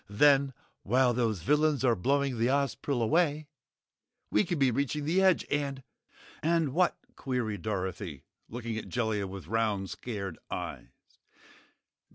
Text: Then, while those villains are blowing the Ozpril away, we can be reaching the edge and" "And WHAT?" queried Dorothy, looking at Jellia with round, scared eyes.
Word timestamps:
Then, 0.09 0.53
while 0.81 1.13
those 1.13 1.43
villains 1.43 1.85
are 1.85 1.95
blowing 1.95 2.39
the 2.39 2.47
Ozpril 2.49 3.03
away, 3.03 3.45
we 4.31 4.43
can 4.43 4.57
be 4.57 4.71
reaching 4.71 5.05
the 5.05 5.21
edge 5.21 5.45
and" 5.51 5.83
"And 6.41 6.73
WHAT?" 6.73 6.97
queried 7.15 7.61
Dorothy, 7.61 8.23
looking 8.49 8.77
at 8.79 8.89
Jellia 8.89 9.27
with 9.27 9.45
round, 9.45 9.91
scared 9.91 10.39
eyes. 10.49 10.87